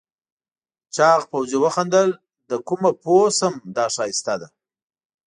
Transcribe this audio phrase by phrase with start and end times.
[0.95, 2.09] چاغ پوځي وخندل
[2.49, 4.47] له کومه پوه شم دا ښایسته ده؟